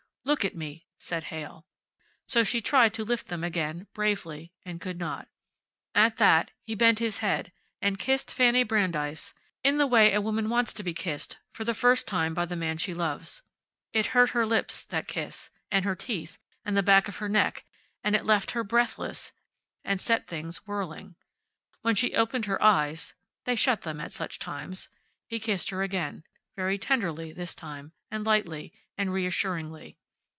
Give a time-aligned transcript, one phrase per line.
[0.23, 1.65] "Look at me," said Heyl.
[2.27, 5.27] So she tried to lift them again, bravely, and could not.
[5.95, 9.33] At that he bent his head and kissed Fanny Brandeis
[9.63, 12.55] in the way a woman wants to be kissed for the first time by the
[12.55, 13.41] man she loves.
[13.93, 17.65] It hurt her lips, that kiss, and her teeth, and the back of her neck,
[18.03, 19.33] and it left her breathless,
[19.83, 21.15] and set things whirling.
[21.81, 23.15] When she opened her eyes
[23.45, 24.87] (they shut them at such times)
[25.27, 26.23] he kissed her again,
[26.55, 29.97] very tenderly, this time, and lightly, and reassuringly.